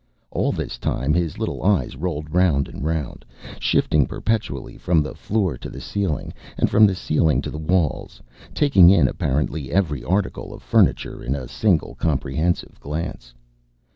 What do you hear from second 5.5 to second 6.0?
to the